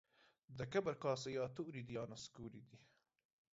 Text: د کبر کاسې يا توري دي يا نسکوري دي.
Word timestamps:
د 0.57 0.59
کبر 0.73 0.95
کاسې 1.03 1.29
يا 1.37 1.45
توري 1.55 1.81
دي 1.87 1.93
يا 1.97 2.03
نسکوري 2.11 2.61
دي. 2.69 2.77